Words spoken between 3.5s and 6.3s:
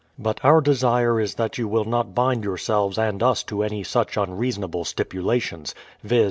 any such unreasonable stipulations, viz.